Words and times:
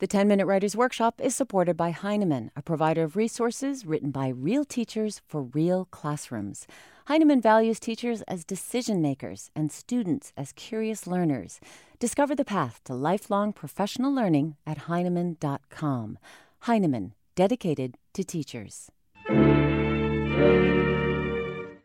The 0.00 0.06
10 0.06 0.28
Minute 0.28 0.46
Writers 0.46 0.74
Workshop 0.74 1.20
is 1.22 1.34
supported 1.34 1.76
by 1.76 1.90
Heinemann, 1.90 2.50
a 2.56 2.62
provider 2.62 3.02
of 3.02 3.16
resources 3.16 3.84
written 3.84 4.10
by 4.10 4.28
real 4.28 4.64
teachers 4.64 5.20
for 5.28 5.42
real 5.42 5.84
classrooms. 5.90 6.66
Heinemann 7.08 7.42
values 7.42 7.78
teachers 7.78 8.22
as 8.22 8.42
decision 8.42 9.02
makers 9.02 9.50
and 9.54 9.70
students 9.70 10.32
as 10.38 10.52
curious 10.52 11.06
learners. 11.06 11.60
Discover 11.98 12.34
the 12.34 12.46
path 12.46 12.80
to 12.84 12.94
lifelong 12.94 13.52
professional 13.52 14.10
learning 14.10 14.56
at 14.66 14.88
Heinemann.com. 14.88 16.18
Heinemann, 16.60 17.12
dedicated 17.34 17.98
to 18.14 18.24
teachers. 18.24 18.90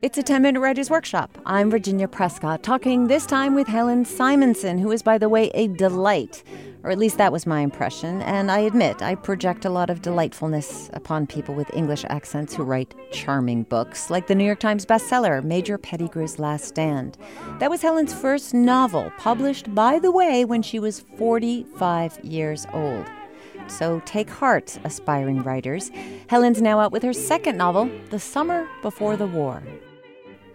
It's 0.05 0.19
a 0.19 0.21
10 0.21 0.43
minute 0.43 0.59
writer's 0.59 0.91
workshop. 0.91 1.35
I'm 1.47 1.71
Virginia 1.71 2.07
Prescott, 2.07 2.61
talking 2.61 3.07
this 3.07 3.25
time 3.25 3.55
with 3.55 3.65
Helen 3.65 4.05
Simonson, 4.05 4.77
who 4.77 4.91
is, 4.91 5.01
by 5.01 5.17
the 5.17 5.27
way, 5.27 5.49
a 5.55 5.65
delight. 5.65 6.43
Or 6.83 6.91
at 6.91 6.99
least 6.99 7.17
that 7.17 7.31
was 7.31 7.47
my 7.47 7.61
impression. 7.61 8.21
And 8.21 8.51
I 8.51 8.59
admit, 8.59 9.01
I 9.01 9.15
project 9.15 9.65
a 9.65 9.71
lot 9.71 9.89
of 9.89 10.03
delightfulness 10.03 10.91
upon 10.93 11.25
people 11.25 11.55
with 11.55 11.73
English 11.73 12.05
accents 12.07 12.53
who 12.53 12.61
write 12.61 12.93
charming 13.11 13.63
books, 13.63 14.11
like 14.11 14.27
the 14.27 14.35
New 14.35 14.43
York 14.43 14.59
Times 14.59 14.85
bestseller, 14.85 15.43
Major 15.43 15.79
Pettigrew's 15.79 16.37
Last 16.37 16.65
Stand. 16.65 17.17
That 17.57 17.71
was 17.71 17.81
Helen's 17.81 18.13
first 18.13 18.53
novel, 18.53 19.11
published, 19.17 19.73
by 19.73 19.97
the 19.97 20.11
way, 20.11 20.45
when 20.45 20.61
she 20.61 20.77
was 20.77 20.99
45 21.17 22.23
years 22.23 22.67
old. 22.73 23.07
So 23.65 24.03
take 24.05 24.29
heart, 24.29 24.77
aspiring 24.83 25.41
writers. 25.41 25.89
Helen's 26.27 26.61
now 26.61 26.79
out 26.79 26.91
with 26.91 27.01
her 27.01 27.13
second 27.13 27.57
novel, 27.57 27.89
The 28.11 28.19
Summer 28.19 28.67
Before 28.83 29.17
the 29.17 29.25
War. 29.25 29.63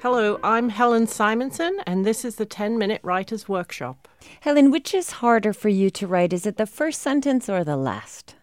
Hello, 0.03 0.41
I'm 0.43 0.71
Helen 0.71 1.07
Simonson, 1.07 1.77
and 1.87 2.07
this 2.07 2.25
is 2.25 2.37
the 2.37 2.47
10 2.47 2.79
Minute 2.79 3.03
Writer's 3.05 3.51
Workshop. 3.51 4.09
Helen, 4.41 4.71
which 4.71 4.95
is 4.95 5.11
harder 5.11 5.53
for 5.53 5.69
you 5.69 5.91
to 5.91 6.07
write? 6.07 6.33
Is 6.33 6.47
it 6.47 6.57
the 6.57 6.65
first 6.65 7.03
sentence 7.03 7.51
or 7.51 7.65
the 7.65 7.77
last? 7.77 8.35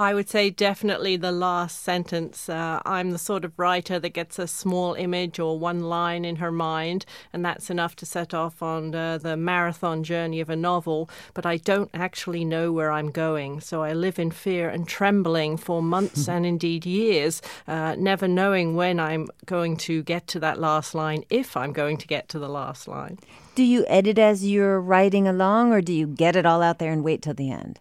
I 0.00 0.14
would 0.14 0.30
say 0.30 0.48
definitely 0.48 1.18
the 1.18 1.30
last 1.30 1.82
sentence. 1.82 2.48
Uh, 2.48 2.80
I'm 2.86 3.10
the 3.10 3.18
sort 3.18 3.44
of 3.44 3.58
writer 3.58 3.98
that 3.98 4.14
gets 4.14 4.38
a 4.38 4.46
small 4.46 4.94
image 4.94 5.38
or 5.38 5.58
one 5.58 5.80
line 5.80 6.24
in 6.24 6.36
her 6.36 6.50
mind, 6.50 7.04
and 7.34 7.44
that's 7.44 7.68
enough 7.68 7.96
to 7.96 8.06
set 8.06 8.32
off 8.32 8.62
on 8.62 8.94
uh, 8.94 9.18
the 9.18 9.36
marathon 9.36 10.02
journey 10.02 10.40
of 10.40 10.48
a 10.48 10.56
novel. 10.56 11.10
But 11.34 11.44
I 11.44 11.58
don't 11.58 11.90
actually 11.92 12.46
know 12.46 12.72
where 12.72 12.90
I'm 12.90 13.10
going, 13.10 13.60
so 13.60 13.82
I 13.82 13.92
live 13.92 14.18
in 14.18 14.30
fear 14.30 14.70
and 14.70 14.88
trembling 14.88 15.58
for 15.58 15.82
months 15.82 16.28
and 16.30 16.46
indeed 16.46 16.86
years, 16.86 17.42
uh, 17.68 17.94
never 17.98 18.26
knowing 18.26 18.76
when 18.76 18.98
I'm 18.98 19.28
going 19.44 19.76
to 19.88 20.02
get 20.02 20.26
to 20.28 20.40
that 20.40 20.58
last 20.58 20.94
line, 20.94 21.24
if 21.28 21.58
I'm 21.58 21.74
going 21.74 21.98
to 21.98 22.06
get 22.06 22.26
to 22.30 22.38
the 22.38 22.48
last 22.48 22.88
line. 22.88 23.18
Do 23.54 23.62
you 23.62 23.84
edit 23.86 24.18
as 24.18 24.46
you're 24.46 24.80
writing 24.80 25.28
along, 25.28 25.74
or 25.74 25.82
do 25.82 25.92
you 25.92 26.06
get 26.06 26.36
it 26.36 26.46
all 26.46 26.62
out 26.62 26.78
there 26.78 26.90
and 26.90 27.04
wait 27.04 27.20
till 27.20 27.34
the 27.34 27.50
end? 27.50 27.80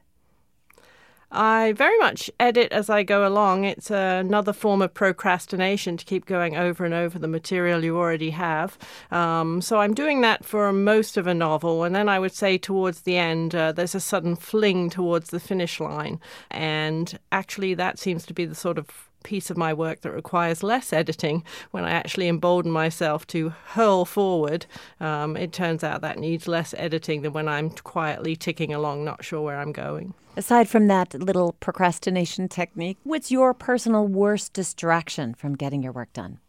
I 1.32 1.74
very 1.74 1.98
much 2.00 2.32
edit 2.40 2.72
as 2.72 2.90
I 2.90 3.04
go 3.04 3.28
along. 3.28 3.66
It's 3.66 3.92
another 3.92 4.54
form 4.54 4.82
of 4.82 4.94
procrastination 4.94 5.98
to 5.98 6.06
keep 6.06 6.26
going 6.26 6.58
over 6.58 6.86
and 6.86 6.94
over 6.94 7.20
the 7.20 7.28
material 7.28 7.84
you 7.84 7.98
already 7.98 8.32
have. 8.32 8.78
Um, 9.12 9.62
so 9.62 9.80
I'm 9.80 9.94
doing 9.94 10.22
that 10.22 10.44
for 10.44 10.72
most 10.74 11.18
of 11.18 11.28
a 11.28 11.34
novel. 11.34 11.84
And 11.84 11.96
then 11.96 12.10
I 12.10 12.20
would 12.20 12.34
say 12.34 12.58
towards 12.58 13.02
the 13.02 13.18
end, 13.18 13.54
uh, 13.54 13.72
there's 13.72 13.96
a 13.96 14.00
sudden 14.00 14.36
fling 14.36 14.90
towards 14.90 15.30
the 15.30 15.40
finish 15.40 15.80
line. 15.80 16.20
And 16.50 17.20
actually, 17.32 17.76
that 17.76 18.00
seems 18.00 18.26
to 18.26 18.34
be 18.34 18.46
the 18.46 18.56
sort 18.56 18.78
of 18.78 19.09
piece 19.24 19.50
of 19.50 19.58
my 19.58 19.74
work 19.74 20.02
that 20.02 20.12
requires 20.12 20.64
less 20.64 20.94
editing 20.94 21.44
when 21.72 21.84
I 21.84 21.92
actually 21.92 22.28
embolden 22.28 22.72
myself 22.72 23.28
to 23.28 23.50
hurl 23.50 24.06
forward. 24.06 24.66
Um, 25.00 25.36
it 25.38 25.52
turns 25.52 25.84
out 25.84 26.02
that 26.02 26.20
needs 26.20 26.48
less 26.48 26.74
editing 26.78 27.22
than 27.22 27.34
when 27.34 27.48
I'm 27.48 27.70
quietly 27.70 28.36
ticking 28.36 28.74
along, 28.74 29.06
not 29.06 29.24
sure 29.24 29.42
where 29.42 29.60
I'm 29.60 29.72
going. 29.72 30.14
Aside 30.38 30.70
from 30.70 30.88
that 30.88 31.14
little 31.14 31.54
procrastination 31.60 32.48
technique, 32.48 32.98
what's 33.04 33.32
your 33.32 33.54
personal 33.54 34.08
worst 34.08 34.54
distraction 34.54 35.34
from 35.34 35.56
getting 35.56 35.84
your 35.84 35.92
work 35.92 36.14
done? 36.14 36.40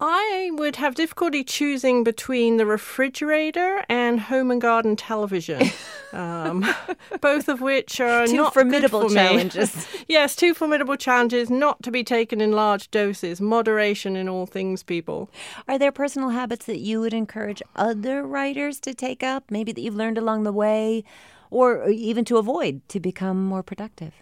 I 0.00 0.50
would 0.54 0.76
have 0.76 0.94
difficulty 0.94 1.44
choosing 1.44 2.04
between 2.04 2.56
the 2.56 2.64
refrigerator 2.64 3.84
and 3.86 4.18
home 4.18 4.50
and 4.50 4.58
garden 4.58 4.96
television, 4.96 5.70
um, 6.14 6.64
both 7.20 7.48
of 7.48 7.60
which 7.60 8.00
are 8.00 8.26
two 8.26 8.36
not 8.36 8.54
formidable 8.54 9.10
challenges. 9.10 9.86
yes, 10.08 10.34
two 10.34 10.54
formidable 10.54 10.96
challenges, 10.96 11.50
not 11.50 11.82
to 11.82 11.90
be 11.90 12.02
taken 12.02 12.40
in 12.40 12.52
large 12.52 12.90
doses. 12.90 13.42
Moderation 13.42 14.16
in 14.16 14.26
all 14.26 14.46
things, 14.46 14.82
people. 14.82 15.30
Are 15.68 15.78
there 15.78 15.92
personal 15.92 16.30
habits 16.30 16.64
that 16.64 16.78
you 16.78 17.00
would 17.00 17.12
encourage 17.12 17.62
other 17.76 18.26
writers 18.26 18.80
to 18.80 18.94
take 18.94 19.22
up? 19.22 19.50
Maybe 19.50 19.70
that 19.70 19.82
you've 19.82 19.94
learned 19.94 20.16
along 20.16 20.44
the 20.44 20.52
way, 20.52 21.04
or 21.50 21.88
even 21.90 22.24
to 22.26 22.38
avoid 22.38 22.88
to 22.88 23.00
become 23.00 23.44
more 23.44 23.62
productive. 23.62 24.14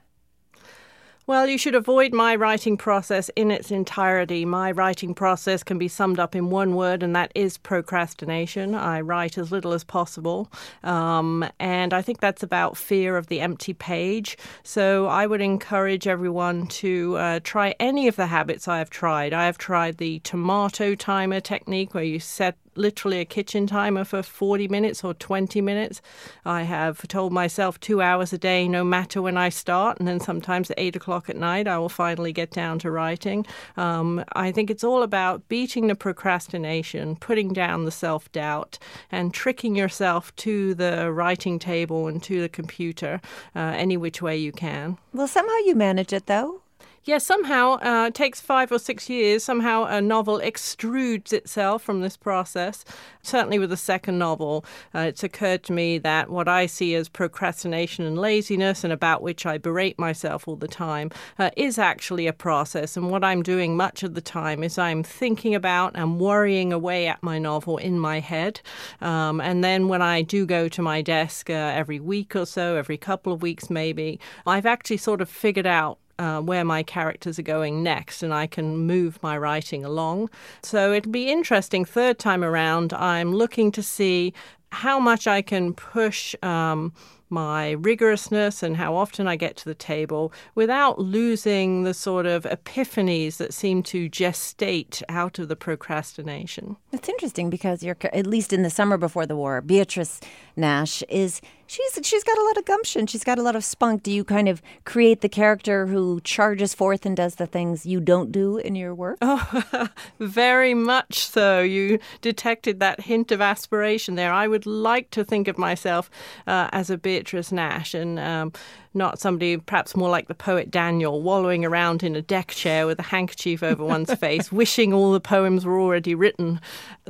Well, 1.29 1.47
you 1.47 1.59
should 1.59 1.75
avoid 1.75 2.15
my 2.15 2.35
writing 2.37 2.79
process 2.79 3.29
in 3.37 3.51
its 3.51 3.71
entirety. 3.71 4.47
My 4.47 4.73
writing 4.73 5.13
process 5.13 5.63
can 5.63 5.77
be 5.77 5.87
summed 5.87 6.19
up 6.19 6.35
in 6.35 6.49
one 6.49 6.75
word, 6.75 7.03
and 7.03 7.15
that 7.15 7.33
is 7.35 7.59
procrastination. 7.59 8.75
I 8.75 9.03
write 9.03 9.37
as 9.37 9.53
little 9.53 9.75
as 9.75 9.85
possible. 9.85 10.51
Um, 10.83 11.45
and 11.61 11.93
I 11.93 12.01
think 12.01 12.21
that's 12.21 12.43
about 12.43 12.79
fear 12.79 13.19
of 13.19 13.27
the 13.27 13.43
empty 13.43 13.75
page. 13.75 14.39
So 14.63 15.07
I 15.09 15.27
would 15.27 15.43
encourage 15.43 16.07
everyone 16.07 16.67
to 16.69 17.19
uh, 17.19 17.41
try 17.45 17.75
any 17.79 18.09
of 18.09 18.17
the 18.17 18.29
habits 18.29 18.67
I 18.67 18.79
have 18.79 18.89
tried. 18.89 19.35
I 19.35 19.45
have 19.45 19.59
tried 19.59 19.99
the 19.99 20.21
tomato 20.21 20.95
timer 20.95 21.41
technique 21.41 21.93
where 21.93 22.05
you 22.05 22.21
set 22.21 22.57
literally 22.79 23.21
a 23.21 23.25
kitchen 23.25 23.67
timer 23.67 24.05
for 24.05 24.23
40 24.23 24.69
minutes 24.69 25.05
or 25.05 25.15
20 25.15 25.61
minutes. 25.61 26.01
I 26.45 26.63
have 26.63 27.07
told 27.09 27.33
myself 27.33 27.79
two 27.81 28.01
hours 28.01 28.33
a 28.33 28.39
day, 28.39 28.69
no 28.69 28.85
matter 28.85 29.21
when 29.21 29.37
I 29.37 29.49
start, 29.49 29.99
and 29.99 30.07
then 30.07 30.21
sometimes 30.21 30.71
at 30.71 30.79
eight 30.79 30.97
o'clock 30.97 31.29
at 31.29 31.37
night, 31.37 31.67
I 31.67 31.79
will 31.79 31.89
finally 31.89 32.33
get 32.33 32.51
down 32.51 32.79
to 32.81 32.91
writing. 32.91 33.47
Um, 33.77 34.25
I 34.33 34.53
think 34.53 34.71
it's 34.71 34.85
all 34.85 35.03
about 35.03 35.49
beating 35.49 35.89
the 35.89 35.95
procrastination, 35.95 37.17
putting 37.17 37.53
down 37.53 37.85
the 37.85 37.91
self 37.91 38.31
doubt, 38.33 38.79
and 39.11 39.35
tricking 39.35 39.75
yourself 39.75 40.35
to 40.37 40.75
the 40.75 41.13
writing 41.13 41.59
table 41.59 42.07
and 42.07 42.23
to 42.23 42.41
the 42.41 42.49
computer 42.49 43.21
uh, 43.55 43.75
any 43.77 43.97
which 43.97 44.23
way 44.23 44.37
you 44.37 44.53
can. 44.53 44.99
Well, 45.13 45.29
somehow 45.29 45.57
you 45.65 45.75
manage 45.75 46.13
it, 46.13 46.27
though. 46.27 46.63
Yeah, 47.09 47.17
somehow 47.17 47.79
uh, 47.81 48.09
it 48.09 48.15
takes 48.15 48.39
five 48.39 48.71
or 48.71 48.79
six 48.79 49.09
years. 49.09 49.43
Somehow 49.43 49.85
a 49.85 49.99
novel 49.99 50.41
extrudes 50.41 51.33
itself 51.33 51.83
from 51.83 52.03
this 52.03 52.19
process. 52.19 52.85
Certainly 53.23 53.61
with 53.61 53.71
the 53.71 53.79
second 53.79 54.19
novel, 54.19 54.63
uh, 54.95 54.99
it's 54.99 55.25
occurred 55.25 55.63
to 55.63 55.73
me 55.73 55.97
that 55.97 56.29
what 56.29 56.49
I 56.49 56.67
see 56.67 56.95
as 56.95 57.09
procrastination 57.09 58.05
and 58.05 58.19
laziness, 58.19 58.85
and 58.85 58.93
about 58.93 59.23
which 59.23 59.47
I 59.47 59.57
berate 59.57 59.99
myself 59.99 60.47
all 60.47 60.57
the 60.57 60.69
time, 60.69 61.11
uh, 61.39 61.49
is 61.57 61.79
actually 61.79 62.27
a 62.27 62.35
process. 62.35 62.95
And 62.95 63.09
what 63.11 63.25
I'm 63.25 63.43
doing 63.43 63.75
much 63.75 64.03
of 64.03 64.13
the 64.13 64.21
time 64.21 64.63
is 64.63 64.77
I'm 64.77 65.03
thinking 65.03 65.55
about 65.55 65.93
and 65.95 66.21
worrying 66.21 66.75
away 66.75 67.09
at 67.09 67.23
my 67.23 67.39
novel 67.39 67.79
in 67.79 67.99
my 67.99 68.21
head. 68.21 68.61
Um, 69.01 69.41
and 69.41 69.65
then 69.65 69.89
when 69.89 70.03
I 70.03 70.21
do 70.21 70.45
go 70.45 70.69
to 70.69 70.83
my 70.83 71.01
desk 71.01 71.49
uh, 71.49 71.55
every 71.55 72.01
week 72.01 72.37
or 72.37 72.45
so, 72.45 72.77
every 72.77 72.99
couple 72.99 73.33
of 73.33 73.41
weeks 73.41 73.71
maybe, 73.71 74.21
I've 74.47 74.67
actually 74.67 74.99
sort 74.99 75.23
of 75.23 75.31
figured 75.31 75.67
out 75.67 75.99
uh, 76.19 76.41
where 76.41 76.65
my 76.65 76.83
characters 76.83 77.39
are 77.39 77.43
going 77.43 77.83
next, 77.83 78.23
and 78.23 78.33
I 78.35 78.47
can 78.47 78.77
move 78.77 79.23
my 79.23 79.37
writing 79.39 79.85
along. 79.85 80.31
So 80.63 80.93
it'll 80.93 81.13
be 81.13 81.31
interesting. 81.31 81.85
Third 81.85 82.19
time 82.19 82.45
around, 82.45 82.93
I'm 82.93 83.33
looking 83.33 83.73
to 83.73 83.83
see 83.83 84.33
how 84.73 84.99
much 84.99 85.27
I 85.27 85.43
can 85.43 85.75
push. 85.75 86.35
Um, 86.43 86.93
my 87.31 87.77
rigorousness 87.79 88.63
and 88.63 88.77
how 88.77 88.97
often 88.97 89.29
I 89.29 89.37
get 89.37 89.57
to 89.59 89.65
the 89.65 89.75
table 89.75 90.33
without 90.55 90.99
losing 90.99 91.83
the 91.83 91.95
sort 91.95 92.27
of 92.27 92.45
epiphanies 92.45 93.37
that 93.37 93.53
seem 93.53 93.83
to 93.85 94.09
gestate 94.09 95.03
out 95.09 95.39
of 95.39 95.49
the 95.49 95.57
procrastination. 95.57 96.77
It's 96.93 97.09
interesting 97.09 97.51
because 97.51 97.83
you're, 97.83 97.97
at 98.13 98.27
least 98.27 98.53
in 98.53 98.63
the 98.63 98.71
summer 98.71 98.97
before 98.97 99.27
the 99.27 99.37
war, 99.37 99.61
Beatrice 99.61 100.21
Nash 100.57 101.03
is 101.09 101.41
she's 101.69 101.99
she's 102.03 102.25
got 102.25 102.37
a 102.37 102.43
lot 102.43 102.57
of 102.57 102.65
gumption. 102.65 103.07
She's 103.07 103.23
got 103.23 103.39
a 103.39 103.43
lot 103.43 103.55
of 103.55 103.65
spunk. 103.65 104.03
Do 104.03 104.11
you 104.11 104.25
kind 104.25 104.49
of 104.49 104.61
create 104.85 105.21
the 105.21 105.29
character 105.29 105.87
who 105.87 106.21
charges 106.23 106.75
forth 106.75 107.07
and 107.07 107.17
does 107.17 107.37
the 107.37 107.47
things 107.47 107.87
you 107.87 108.01
don't 108.01 108.33
do 108.33 108.57
in 108.57 108.75
your 108.75 108.95
work? 108.95 109.19
Oh, 109.23 109.89
very 110.19 110.75
much 110.75 111.21
so. 111.21 111.61
You 111.61 112.01
detected 112.21 112.81
that 112.81 113.03
hint 113.03 113.31
of 113.31 113.41
aspiration 113.41 114.17
there. 114.17 114.33
I 114.33 114.49
would 114.49 114.67
like 114.67 115.11
to 115.11 115.25
think 115.25 115.47
of 115.47 115.57
myself 115.57 116.11
uh, 116.47 116.69
as 116.73 116.91
a 116.91 116.99
Beatrice 116.99 117.53
Nash 117.53 117.95
and. 117.95 118.19
Um, 118.19 118.53
not 118.95 119.19
somebody 119.19 119.57
perhaps 119.57 119.97
more 119.97 120.11
like 120.11 120.29
the 120.29 120.35
poet 120.35 120.71
Daniel, 120.71 121.23
wallowing 121.23 121.65
around 121.65 122.03
in 122.03 122.17
a 122.17 122.23
deck 122.23 122.49
chair 122.49 122.87
with 122.87 122.99
a 122.99 123.05
handkerchief 123.05 123.63
over 123.63 123.85
one's 123.95 124.13
face, 124.15 124.53
wishing 124.53 124.93
all 124.93 125.13
the 125.13 125.21
poems 125.21 125.65
were 125.65 125.79
already 125.81 126.15
written. 126.15 126.61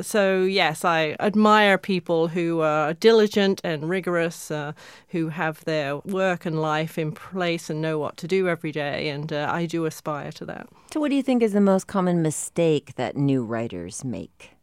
So, 0.00 0.42
yes, 0.42 0.84
I 0.84 1.16
admire 1.18 1.78
people 1.78 2.28
who 2.28 2.60
are 2.60 2.94
diligent 2.94 3.60
and 3.64 3.88
rigorous, 3.88 4.47
uh, 4.50 4.72
who 5.08 5.28
have 5.28 5.64
their 5.64 5.98
work 5.98 6.46
and 6.46 6.60
life 6.60 6.98
in 6.98 7.12
place 7.12 7.70
and 7.70 7.80
know 7.80 7.98
what 7.98 8.16
to 8.18 8.28
do 8.28 8.48
every 8.48 8.72
day, 8.72 9.08
and 9.08 9.32
uh, 9.32 9.48
I 9.50 9.66
do 9.66 9.84
aspire 9.84 10.32
to 10.32 10.44
that. 10.46 10.68
So, 10.92 11.00
what 11.00 11.10
do 11.10 11.16
you 11.16 11.22
think 11.22 11.42
is 11.42 11.52
the 11.52 11.60
most 11.60 11.86
common 11.86 12.22
mistake 12.22 12.94
that 12.96 13.16
new 13.16 13.44
writers 13.44 14.04
make? 14.04 14.58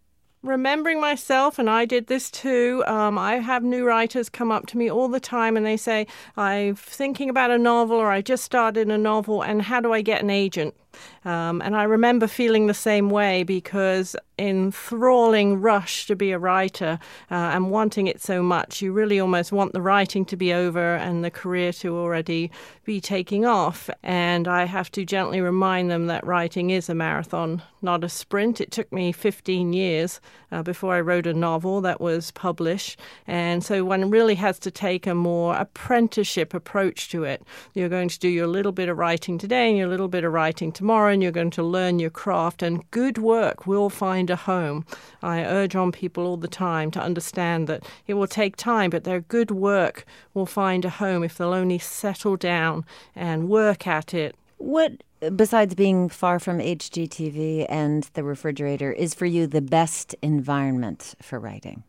remembering 0.46 1.02
myself, 1.02 1.60
and 1.60 1.70
I 1.70 1.86
did 1.86 2.08
this 2.08 2.30
too. 2.30 2.84
Um, 2.88 3.18
I 3.18 3.38
have 3.38 3.64
new 3.64 3.86
writers 3.86 4.30
come 4.30 4.52
up 4.52 4.68
to 4.68 4.78
me 4.78 4.90
all 4.90 5.08
the 5.08 5.20
time 5.20 5.58
and 5.58 5.66
they 5.66 5.78
say, 5.78 6.08
I'm 6.38 6.76
thinking 6.76 7.30
about 7.30 7.52
a 7.52 7.58
novel 7.58 7.98
or 7.98 8.12
I 8.12 8.22
just 8.22 8.44
started 8.44 8.90
a 8.90 8.98
novel, 8.98 9.42
and 9.42 9.64
how 9.64 9.82
do 9.82 9.92
I 9.92 10.02
get 10.02 10.22
an 10.22 10.30
agent? 10.30 10.76
Um, 11.24 11.62
and 11.62 11.76
I 11.76 11.84
remember 11.84 12.28
feeling 12.28 12.68
the 12.68 12.74
same 12.74 13.10
way 13.10 13.44
because 13.44 14.16
enthralling 14.38 15.62
rush 15.62 16.08
to 16.08 16.16
be 16.16 16.32
a 16.32 16.40
writer 16.40 17.00
uh, 17.32 17.36
and 17.36 17.72
wanting 17.72 18.08
it 18.08 18.22
so 18.22 18.44
much, 18.44 18.82
you 18.82 18.92
really 18.92 19.20
almost 19.20 19.52
want 19.52 19.74
the 19.74 19.82
writing 19.82 20.26
to 20.26 20.36
be 20.36 20.54
over 20.54 20.96
and 20.96 21.24
the 21.24 21.32
career 21.32 21.72
to 21.72 21.96
already 21.96 22.52
be 22.84 23.00
taking 23.00 23.46
off. 23.46 23.90
And 24.04 24.48
I 24.48 24.66
have 24.66 24.92
to 24.92 25.06
gently 25.06 25.42
remind 25.42 25.90
them 25.90 26.08
that 26.08 26.26
writing 26.26 26.70
is 26.70 26.90
a 26.90 26.96
marathon, 26.96 27.62
not 27.82 28.04
a 28.04 28.10
sprint. 28.10 28.60
It 28.60 28.72
took 28.72 28.92
me 28.92 29.12
15 29.12 29.74
years 29.74 30.20
uh, 30.52 30.64
before 30.64 30.96
I 30.96 31.02
wrote 31.02 31.28
a 31.28 31.34
novel 31.34 31.82
that 31.82 32.02
was 32.02 32.32
published. 32.32 33.00
And 33.28 33.64
so 33.64 33.84
one 33.86 34.10
really 34.10 34.36
has 34.36 34.60
to 34.60 34.72
take 34.72 35.08
a 35.08 35.16
more 35.16 35.56
apprenticeship 35.56 36.54
approach 36.54 37.10
to 37.10 37.24
it. 37.24 37.44
You're 37.74 37.90
going 37.90 38.10
to 38.10 38.20
do 38.20 38.28
your 38.28 38.48
little 38.48 38.72
bit 38.72 38.90
of 38.90 38.98
writing 38.98 39.38
today 39.38 39.70
and 39.70 39.78
your 39.78 39.88
little 39.88 40.08
bit 40.08 40.24
of 40.24 40.34
writing 40.34 40.72
tomorrow, 40.72 40.85
and 40.90 41.22
you're 41.22 41.32
going 41.32 41.50
to 41.52 41.64
learn 41.64 42.00
your 42.00 42.10
craft. 42.10 42.64
And 42.64 42.90
good 42.92 43.18
work 43.18 43.68
will 43.68 43.90
find 43.90 44.30
a 44.30 44.36
home. 44.36 44.86
I 45.22 45.44
urge 45.44 45.76
on 45.76 45.92
people 45.92 46.26
all 46.26 46.38
the 46.38 46.48
time 46.48 46.92
to 46.92 47.02
understand 47.02 47.68
that 47.68 47.84
it 48.08 48.14
will 48.16 48.28
take 48.28 48.56
time, 48.56 48.90
but 48.90 49.04
their 49.04 49.22
good 49.22 49.52
work 49.52 50.06
will 50.34 50.46
find 50.46 50.86
a 50.86 50.90
home 50.90 51.24
if 51.24 51.38
they'll 51.38 51.54
only 51.54 51.80
settle 51.80 52.38
down 52.38 52.86
and 53.16 53.50
work 53.50 53.88
at 53.88 54.14
it. 54.14 54.36
What 54.58 55.04
besides 55.36 55.76
being 55.76 56.10
far 56.10 56.40
from 56.40 56.60
HGTV 56.60 57.66
and 57.70 58.04
the 58.14 58.24
refrigerator, 58.24 58.92
is 58.92 59.14
for 59.14 59.26
you 59.26 59.48
the 59.48 59.62
best 59.62 60.16
environment 60.22 61.16
for 61.22 61.40
writing? 61.40 61.84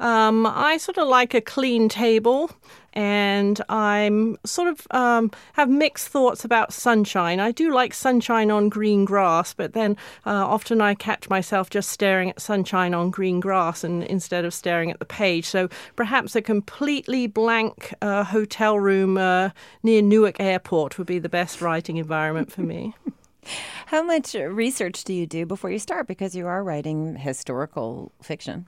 Um, 0.00 0.46
I 0.46 0.76
sort 0.76 0.98
of 0.98 1.08
like 1.08 1.34
a 1.34 1.40
clean 1.40 1.88
table, 1.88 2.50
and 2.92 3.60
I'm 3.68 4.36
sort 4.44 4.68
of 4.68 4.86
um, 4.90 5.30
have 5.54 5.68
mixed 5.68 6.08
thoughts 6.08 6.44
about 6.44 6.72
sunshine. 6.72 7.40
I 7.40 7.52
do 7.52 7.72
like 7.72 7.92
sunshine 7.92 8.50
on 8.50 8.68
green 8.68 9.04
grass, 9.04 9.54
but 9.54 9.72
then 9.72 9.96
uh, 10.26 10.30
often 10.30 10.80
I 10.80 10.94
catch 10.94 11.28
myself 11.28 11.70
just 11.70 11.90
staring 11.90 12.30
at 12.30 12.40
sunshine 12.40 12.94
on 12.94 13.10
green 13.10 13.40
grass 13.40 13.84
and 13.84 14.04
instead 14.04 14.44
of 14.44 14.54
staring 14.54 14.90
at 14.90 14.98
the 14.98 15.04
page. 15.04 15.46
So 15.46 15.68
perhaps 15.96 16.36
a 16.36 16.42
completely 16.42 17.26
blank 17.26 17.94
uh, 18.00 18.24
hotel 18.24 18.78
room 18.78 19.18
uh, 19.18 19.50
near 19.82 20.02
Newark 20.02 20.40
Airport 20.40 20.98
would 20.98 21.06
be 21.06 21.18
the 21.18 21.28
best 21.28 21.60
writing 21.60 21.96
environment 21.96 22.50
for 22.52 22.62
me. 22.62 22.94
How 23.86 24.02
much 24.02 24.34
research 24.34 25.04
do 25.04 25.14
you 25.14 25.26
do 25.26 25.46
before 25.46 25.70
you 25.70 25.78
start? 25.78 26.06
Because 26.06 26.34
you 26.34 26.46
are 26.46 26.62
writing 26.62 27.16
historical 27.16 28.12
fiction. 28.22 28.66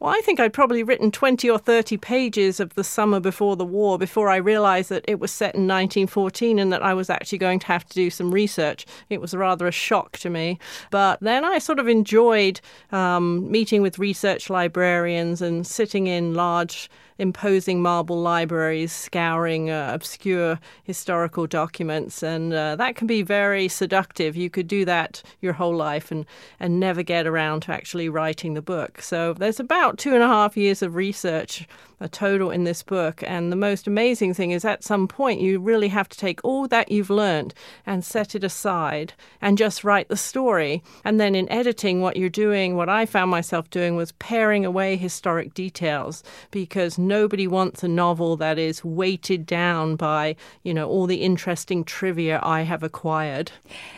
Well, 0.00 0.10
I 0.10 0.20
think 0.20 0.40
I'd 0.40 0.52
probably 0.52 0.82
written 0.82 1.10
20 1.10 1.48
or 1.48 1.58
30 1.58 1.96
pages 1.96 2.60
of 2.60 2.74
The 2.74 2.84
Summer 2.84 3.20
Before 3.20 3.56
the 3.56 3.64
War 3.64 3.98
before 3.98 4.28
I 4.28 4.36
realized 4.36 4.88
that 4.88 5.04
it 5.06 5.20
was 5.20 5.30
set 5.30 5.54
in 5.54 5.62
1914 5.62 6.58
and 6.58 6.72
that 6.72 6.82
I 6.82 6.94
was 6.94 7.08
actually 7.08 7.38
going 7.38 7.58
to 7.60 7.66
have 7.66 7.86
to 7.86 7.94
do 7.94 8.10
some 8.10 8.32
research. 8.32 8.84
It 9.10 9.20
was 9.20 9.34
rather 9.34 9.66
a 9.66 9.72
shock 9.72 10.18
to 10.18 10.30
me. 10.30 10.58
But 10.90 11.20
then 11.20 11.44
I 11.44 11.58
sort 11.58 11.78
of 11.78 11.88
enjoyed 11.88 12.60
um, 12.90 13.50
meeting 13.50 13.82
with 13.82 13.98
research 13.98 14.50
librarians 14.50 15.40
and 15.40 15.66
sitting 15.66 16.06
in 16.06 16.34
large 16.34 16.90
imposing 17.22 17.80
marble 17.80 18.20
libraries, 18.20 18.92
scouring 18.92 19.70
uh, 19.70 19.92
obscure 19.94 20.58
historical 20.82 21.46
documents, 21.46 22.22
and 22.22 22.52
uh, 22.52 22.74
that 22.76 22.96
can 22.96 23.06
be 23.06 23.22
very 23.22 23.68
seductive. 23.68 24.36
You 24.36 24.50
could 24.50 24.66
do 24.66 24.84
that 24.84 25.22
your 25.40 25.52
whole 25.52 25.76
life 25.76 26.10
and, 26.10 26.26
and 26.58 26.80
never 26.80 27.02
get 27.02 27.26
around 27.26 27.60
to 27.62 27.72
actually 27.72 28.08
writing 28.08 28.54
the 28.54 28.60
book. 28.60 29.00
So 29.00 29.34
there's 29.34 29.60
about 29.60 29.98
two 29.98 30.14
and 30.14 30.22
a 30.22 30.26
half 30.26 30.56
years 30.56 30.82
of 30.82 30.96
research 30.96 31.66
a 32.02 32.08
total 32.08 32.50
in 32.50 32.64
this 32.64 32.82
book. 32.82 33.22
And 33.26 33.50
the 33.50 33.56
most 33.56 33.86
amazing 33.86 34.34
thing 34.34 34.50
is 34.50 34.64
at 34.64 34.84
some 34.84 35.06
point 35.06 35.40
you 35.40 35.58
really 35.58 35.88
have 35.88 36.08
to 36.08 36.18
take 36.18 36.40
all 36.42 36.66
that 36.68 36.90
you've 36.90 37.10
learned 37.10 37.54
and 37.86 38.04
set 38.04 38.34
it 38.34 38.44
aside 38.44 39.14
and 39.40 39.56
just 39.56 39.84
write 39.84 40.08
the 40.08 40.16
story. 40.16 40.82
And 41.04 41.20
then 41.20 41.34
in 41.34 41.50
editing, 41.50 42.00
what 42.00 42.16
you're 42.16 42.28
doing, 42.28 42.76
what 42.76 42.88
I 42.88 43.06
found 43.06 43.30
myself 43.30 43.70
doing 43.70 43.94
was 43.94 44.12
paring 44.12 44.66
away 44.66 44.96
historic 44.96 45.54
details 45.54 46.24
because 46.50 46.98
nobody 47.12 47.46
wants 47.46 47.82
a 47.82 47.88
novel 47.88 48.38
that 48.38 48.58
is 48.58 48.82
weighted 48.82 49.44
down 49.44 49.96
by, 49.96 50.34
you 50.62 50.72
know, 50.72 50.88
all 50.88 51.06
the 51.06 51.22
interesting 51.22 51.84
trivia 51.84 52.40
I 52.42 52.62
have 52.62 52.82
acquired. 52.82 53.52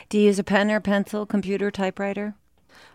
Do 0.09 0.19
you 0.19 0.25
use 0.25 0.41
a 0.41 0.45
pen 0.45 0.69
or 0.69 0.81
pencil, 0.81 1.25
computer, 1.25 1.71
typewriter? 1.71 2.35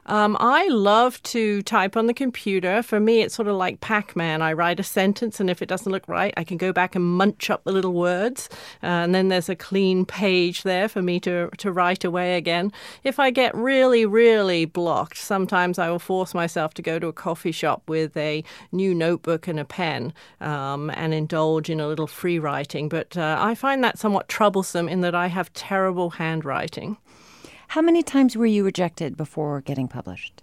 Um, 0.09 0.35
I 0.39 0.67
love 0.69 1.21
to 1.23 1.61
type 1.61 1.95
on 1.95 2.07
the 2.07 2.15
computer. 2.15 2.81
For 2.81 2.99
me, 2.99 3.21
it's 3.21 3.35
sort 3.35 3.47
of 3.47 3.55
like 3.55 3.79
Pac 3.79 4.15
Man. 4.15 4.41
I 4.41 4.53
write 4.53 4.79
a 4.79 4.83
sentence, 4.83 5.39
and 5.39 5.51
if 5.51 5.61
it 5.61 5.69
doesn't 5.69 5.91
look 5.91 6.07
right, 6.07 6.33
I 6.35 6.43
can 6.43 6.57
go 6.57 6.73
back 6.73 6.95
and 6.95 7.05
munch 7.05 7.51
up 7.51 7.63
the 7.63 7.71
little 7.71 7.93
words. 7.93 8.49
Uh, 8.81 8.87
and 8.87 9.13
then 9.13 9.27
there's 9.27 9.49
a 9.49 9.55
clean 9.55 10.05
page 10.05 10.63
there 10.63 10.89
for 10.89 11.03
me 11.03 11.19
to, 11.21 11.49
to 11.59 11.71
write 11.71 12.03
away 12.03 12.37
again. 12.37 12.71
If 13.03 13.19
I 13.19 13.29
get 13.29 13.53
really, 13.53 14.03
really 14.03 14.65
blocked, 14.65 15.17
sometimes 15.17 15.77
I 15.77 15.91
will 15.91 15.99
force 15.99 16.33
myself 16.33 16.73
to 16.75 16.81
go 16.81 16.97
to 16.97 17.07
a 17.07 17.13
coffee 17.13 17.51
shop 17.51 17.83
with 17.87 18.17
a 18.17 18.43
new 18.71 18.95
notebook 18.95 19.47
and 19.47 19.59
a 19.59 19.65
pen 19.65 20.13
um, 20.41 20.89
and 20.95 21.13
indulge 21.13 21.69
in 21.69 21.79
a 21.79 21.87
little 21.87 22.07
free 22.07 22.39
writing. 22.39 22.89
But 22.89 23.15
uh, 23.15 23.37
I 23.39 23.53
find 23.53 23.83
that 23.83 23.99
somewhat 23.99 24.27
troublesome 24.27 24.89
in 24.89 25.01
that 25.01 25.13
I 25.13 25.27
have 25.27 25.53
terrible 25.53 26.11
handwriting. 26.11 26.97
How 27.69 27.81
many 27.81 28.01
times 28.01 28.36
were 28.36 28.48
you 28.48 28.63
rejected 28.63 29.16
before 29.16 29.62
getting 29.62 29.88
published? 29.88 30.42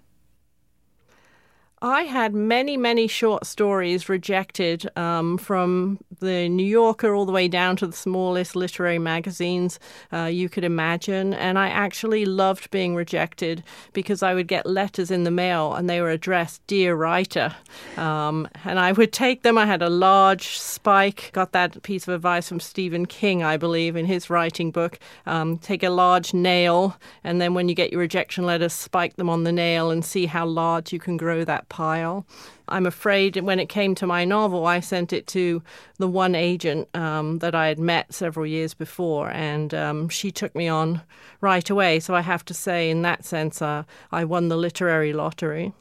I 1.81 2.03
had 2.03 2.33
many, 2.33 2.77
many 2.77 3.07
short 3.07 3.45
stories 3.45 4.07
rejected 4.07 4.89
um, 4.97 5.37
from 5.37 5.99
the 6.19 6.49
New 6.49 6.65
Yorker 6.65 7.13
all 7.13 7.25
the 7.25 7.31
way 7.31 7.47
down 7.47 7.75
to 7.77 7.87
the 7.87 7.93
smallest 7.93 8.55
literary 8.55 8.99
magazines 8.99 9.79
uh, 10.11 10.23
you 10.23 10.49
could 10.49 10.63
imagine. 10.63 11.33
And 11.33 11.57
I 11.57 11.69
actually 11.69 12.25
loved 12.25 12.69
being 12.71 12.95
rejected 12.95 13.63
because 13.93 14.23
I 14.23 14.33
would 14.33 14.47
get 14.47 14.65
letters 14.65 15.11
in 15.11 15.23
the 15.23 15.31
mail 15.31 15.73
and 15.73 15.89
they 15.89 16.01
were 16.01 16.09
addressed 16.09 16.65
Dear 16.67 16.95
Writer. 16.95 17.55
Um, 17.97 18.47
and 18.65 18.79
I 18.79 18.91
would 18.91 19.13
take 19.13 19.43
them. 19.43 19.57
I 19.57 19.65
had 19.65 19.81
a 19.81 19.89
large 19.89 20.57
spike, 20.57 21.31
got 21.33 21.51
that 21.51 21.81
piece 21.83 22.07
of 22.07 22.13
advice 22.13 22.47
from 22.47 22.59
Stephen 22.59 23.05
King, 23.05 23.43
I 23.43 23.57
believe, 23.57 23.95
in 23.95 24.05
his 24.05 24.29
writing 24.29 24.71
book. 24.71 24.99
Um, 25.25 25.57
take 25.57 25.83
a 25.83 25.89
large 25.89 26.33
nail, 26.33 26.97
and 27.23 27.41
then 27.41 27.53
when 27.53 27.69
you 27.69 27.75
get 27.75 27.91
your 27.91 28.01
rejection 28.01 28.45
letters, 28.45 28.73
spike 28.73 29.15
them 29.15 29.29
on 29.29 29.43
the 29.43 29.51
nail 29.51 29.91
and 29.91 30.03
see 30.03 30.25
how 30.25 30.45
large 30.45 30.93
you 30.93 30.99
can 30.99 31.17
grow 31.17 31.43
that 31.43 31.69
pile. 31.69 32.25
I'm 32.69 32.85
afraid 32.85 33.37
when 33.37 33.59
it 33.59 33.69
came 33.69 33.95
to 33.95 34.07
my 34.07 34.25
novel, 34.25 34.65
I 34.65 34.79
sent 34.79 35.13
it 35.13 35.27
to 35.27 35.61
the 35.97 36.07
one 36.07 36.35
agent 36.35 36.89
um, 36.95 37.39
that 37.39 37.55
I 37.55 37.67
had 37.67 37.79
met 37.79 38.13
several 38.13 38.45
years 38.45 38.73
before, 38.73 39.29
and 39.29 39.73
um, 39.73 40.09
she 40.09 40.31
took 40.31 40.55
me 40.55 40.67
on 40.67 41.01
right 41.41 41.69
away. 41.69 41.99
So 41.99 42.15
I 42.15 42.21
have 42.21 42.43
to 42.45 42.53
say, 42.53 42.89
in 42.89 43.01
that 43.03 43.25
sense, 43.25 43.61
uh, 43.61 43.83
I 44.11 44.25
won 44.25 44.47
the 44.47 44.57
literary 44.57 45.13
lottery. 45.13 45.73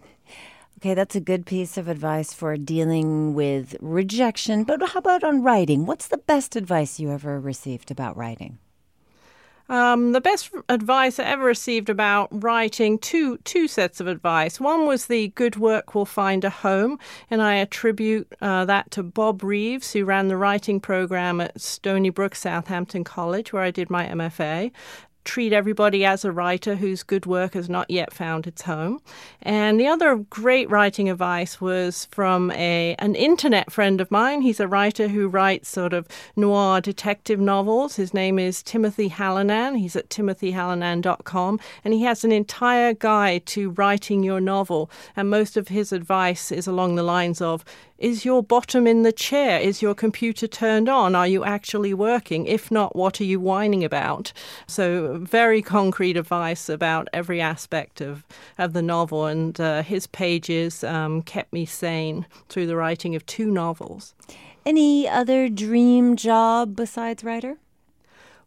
Okay, 0.79 0.93
that's 0.93 1.17
a 1.17 1.21
good 1.21 1.47
piece 1.47 1.79
of 1.79 1.89
advice 1.89 2.35
for 2.35 2.57
dealing 2.59 3.33
with 3.33 3.75
rejection. 3.81 4.65
But 4.65 4.87
how 4.91 4.99
about 4.99 5.25
on 5.25 5.43
writing? 5.43 5.87
What's 5.87 6.09
the 6.09 6.19
best 6.19 6.55
advice 6.55 7.01
you 7.01 7.11
ever 7.11 7.41
received 7.41 7.91
about 7.91 8.17
writing? 8.17 8.59
Um, 9.69 10.13
the 10.13 10.21
best 10.21 10.51
advice 10.69 11.19
I 11.19 11.25
ever 11.25 11.45
received 11.45 11.91
about 11.91 12.29
writing 12.31 12.99
two 12.99 13.39
two 13.39 13.67
sets 13.67 14.01
of 14.01 14.07
advice. 14.07 14.61
One 14.61 14.87
was 14.87 15.07
the 15.07 15.29
good 15.29 15.57
work 15.57 15.95
will 15.95 16.07
find 16.07 16.45
a 16.45 16.51
home, 16.51 16.99
and 17.31 17.43
I 17.43 17.55
attribute 17.55 18.33
uh, 18.41 18.65
that 18.67 18.91
to 18.93 19.03
Bob 19.03 19.43
Reeves, 19.43 19.93
who 19.93 20.05
ran 20.05 20.29
the 20.29 20.37
writing 20.37 20.79
program 20.81 21.41
at 21.41 21.61
Stony 21.61 22.11
Brook 22.11 22.37
Southampton 22.37 23.03
College, 23.03 23.53
where 23.53 23.63
I 23.63 23.73
did 23.73 23.91
my 23.91 24.07
MFA 24.07 24.71
treat 25.27 25.53
everybody 25.53 26.05
as 26.05 26.25
a 26.25 26.33
writer 26.33 26.77
whose 26.77 27.03
good 27.03 27.27
work 27.27 27.53
has 27.55 27.69
not 27.69 27.91
yet 27.91 28.13
found 28.13 28.47
its 28.47 28.63
home. 28.63 29.01
And 29.43 29.79
the 29.79 29.89
other 29.89 30.17
great 30.17 30.71
writing 30.71 31.11
advice 31.11 31.61
was 31.61 32.07
from 32.07 32.51
a 32.53 32.95
an 32.99 33.15
internet 33.15 33.71
friend 33.71 34.01
of 34.01 34.11
mine. 34.11 34.41
He's 34.41 34.61
a 34.61 34.69
writer 34.69 35.09
who 35.09 35.29
writes 35.29 35.69
sort 35.69 35.93
of 35.93 36.07
noir 36.37 36.81
detective 36.81 37.41
novels. 37.41 37.97
His 37.97 38.15
name 38.15 38.39
is 38.39 38.63
Timothy 38.63 39.11
Hallinan. 39.11 39.79
He's 39.79 39.97
at 39.97 40.09
timothyhallinan.com 40.09 41.61
and 41.85 41.93
he 41.93 42.03
has 42.05 42.25
an 42.25 42.33
entire 42.33 42.95
guide 42.95 43.45
to 43.47 43.71
writing 43.71 44.23
your 44.23 44.41
novel. 44.41 44.91
And 45.17 45.29
most 45.29 45.57
of 45.57 45.69
his 45.69 45.93
advice 45.93 46.53
is 46.53 46.67
along 46.67 46.95
the 46.95 47.03
lines 47.03 47.43
of 47.43 47.65
is 47.99 48.25
your 48.25 48.43
bottom 48.43 48.87
in 48.87 49.03
the 49.03 49.13
chair? 49.13 49.59
Is 49.59 49.83
your 49.83 49.95
computer 49.95 50.47
turned 50.47 50.89
on? 50.89 51.15
Are 51.15 51.27
you 51.27 51.45
actually 51.45 51.95
working? 51.95 52.47
If 52.47 52.71
not, 52.71 52.95
what 52.95 53.21
are 53.21 53.25
you 53.25 53.41
whining 53.41 53.85
about? 53.85 54.33
So, 54.67 55.19
very 55.19 55.63
concrete 55.63 56.17
advice 56.17 56.69
about 56.69 57.09
every 57.13 57.41
aspect 57.41 58.01
of, 58.01 58.25
of 58.59 58.73
the 58.73 58.83
novel. 58.83 59.27
And 59.27 59.59
uh, 59.61 59.83
his 59.83 60.07
pages 60.07 60.85
um, 60.85 61.23
kept 61.23 61.53
me 61.53 61.65
sane 61.65 62.27
through 62.49 62.67
the 62.67 62.77
writing 62.77 63.15
of 63.15 63.25
two 63.27 63.51
novels. 63.51 64.15
Any 64.65 65.09
other 65.09 65.49
dream 65.49 66.17
job 66.17 66.75
besides 66.77 67.23
writer? 67.23 67.59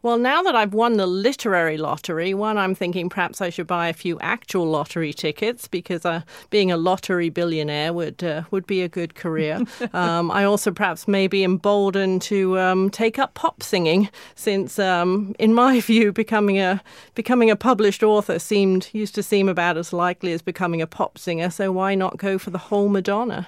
Well, 0.02 0.18
now 0.18 0.42
that 0.44 0.56
I've 0.56 0.74
won 0.74 0.96
the 0.96 1.06
literary 1.06 1.78
lottery, 1.78 2.34
one, 2.34 2.58
I'm 2.58 2.74
thinking 2.74 3.10
perhaps 3.10 3.42
I 3.42 3.50
should 3.50 3.68
buy 3.68 3.90
a 3.90 3.94
few 3.94 4.18
actual 4.22 4.66
lottery 4.66 5.12
tickets 5.12 5.68
because 5.68 6.06
uh, 6.06 6.22
being 6.50 6.72
a 6.72 6.78
lottery 6.78 7.28
billionaire 7.28 7.92
would 7.92 8.24
uh, 8.24 8.44
would 8.50 8.66
be 8.66 8.82
a 8.82 8.88
good 8.88 9.16
career. 9.16 9.60
um, 9.94 10.32
I 10.32 10.46
also 10.46 10.72
perhaps 10.72 11.06
may 11.06 11.28
be 11.28 11.44
emboldened 11.44 12.22
to 12.24 12.58
um, 12.58 12.90
take 12.90 13.20
up 13.20 13.34
pop 13.34 13.62
singing, 13.62 14.08
since 14.36 14.80
um, 14.80 15.36
in 15.38 15.54
my 15.54 15.80
view, 15.90 16.14
becoming 16.14 16.60
a 16.60 16.82
becoming 17.14 17.52
a 17.52 17.58
published 17.58 18.02
author 18.02 18.40
seemed 18.40 18.90
used 18.94 19.16
to 19.16 19.24
seem 19.24 19.50
about 19.50 19.76
as 19.76 19.92
likely 19.92 20.32
as 20.32 20.42
becoming 20.42 20.82
a 20.82 20.88
pop 20.88 21.18
singer. 21.18 21.50
So 21.50 21.74
why 21.74 21.96
not 21.96 22.16
go 22.16 22.38
for 22.38 22.52
the 22.52 22.58
whole 22.58 22.88
Madonna? 22.88 23.48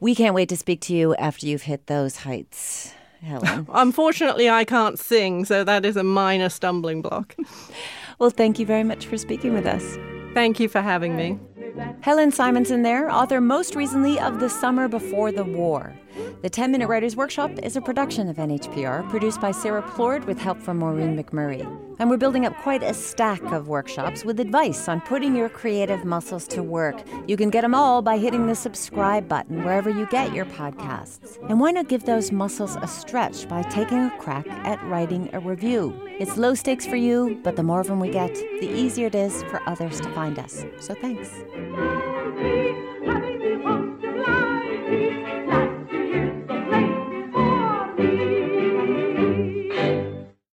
We 0.00 0.16
can't 0.16 0.34
wait 0.34 0.48
to 0.48 0.56
speak 0.56 0.80
to 0.82 0.94
you 0.94 1.14
after 1.14 1.46
you've 1.46 1.62
hit 1.62 1.86
those 1.86 2.16
heights. 2.16 2.94
Helen. 3.22 3.66
Unfortunately, 3.72 4.48
I 4.48 4.64
can't 4.64 4.98
sing, 4.98 5.44
so 5.44 5.64
that 5.64 5.84
is 5.84 5.96
a 5.96 6.04
minor 6.04 6.48
stumbling 6.48 7.02
block. 7.02 7.34
well, 8.18 8.30
thank 8.30 8.58
you 8.58 8.66
very 8.66 8.84
much 8.84 9.06
for 9.06 9.16
speaking 9.18 9.54
with 9.54 9.66
us. 9.66 9.98
Thank 10.34 10.60
you 10.60 10.68
for 10.68 10.80
having 10.80 11.16
me. 11.16 11.38
Helen 12.00 12.30
Simonson, 12.30 12.82
there, 12.82 13.10
author 13.10 13.40
most 13.40 13.74
recently 13.74 14.18
of 14.18 14.40
The 14.40 14.48
Summer 14.48 14.88
Before 14.88 15.30
the 15.30 15.44
War. 15.44 15.94
The 16.40 16.48
10 16.48 16.70
Minute 16.70 16.86
Writers 16.86 17.16
Workshop 17.16 17.50
is 17.64 17.74
a 17.74 17.80
production 17.80 18.28
of 18.28 18.36
NHPR, 18.36 19.10
produced 19.10 19.40
by 19.40 19.50
Sarah 19.50 19.82
Plourde 19.82 20.24
with 20.24 20.38
help 20.38 20.62
from 20.62 20.78
Maureen 20.78 21.20
McMurray. 21.20 21.66
And 21.98 22.08
we're 22.08 22.16
building 22.16 22.46
up 22.46 22.56
quite 22.58 22.84
a 22.84 22.94
stack 22.94 23.42
of 23.42 23.66
workshops 23.66 24.24
with 24.24 24.38
advice 24.38 24.88
on 24.88 25.00
putting 25.00 25.34
your 25.34 25.48
creative 25.48 26.04
muscles 26.04 26.46
to 26.48 26.62
work. 26.62 27.02
You 27.26 27.36
can 27.36 27.50
get 27.50 27.62
them 27.62 27.74
all 27.74 28.02
by 28.02 28.18
hitting 28.18 28.46
the 28.46 28.54
subscribe 28.54 29.28
button 29.28 29.64
wherever 29.64 29.90
you 29.90 30.06
get 30.06 30.32
your 30.32 30.44
podcasts. 30.44 31.44
And 31.50 31.58
why 31.58 31.72
not 31.72 31.88
give 31.88 32.04
those 32.04 32.30
muscles 32.30 32.76
a 32.76 32.86
stretch 32.86 33.48
by 33.48 33.62
taking 33.62 34.04
a 34.04 34.16
crack 34.20 34.46
at 34.48 34.80
writing 34.84 35.30
a 35.32 35.40
review? 35.40 36.00
It's 36.20 36.36
low 36.36 36.54
stakes 36.54 36.86
for 36.86 36.94
you, 36.94 37.40
but 37.42 37.56
the 37.56 37.64
more 37.64 37.80
of 37.80 37.88
them 37.88 37.98
we 37.98 38.10
get, 38.10 38.32
the 38.32 38.70
easier 38.70 39.08
it 39.08 39.16
is 39.16 39.42
for 39.44 39.60
others 39.68 40.00
to 40.02 40.08
find 40.10 40.38
us. 40.38 40.64
So 40.78 40.94
thanks. 40.94 41.30